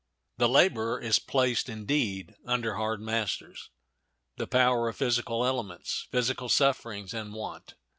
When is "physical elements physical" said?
4.97-6.49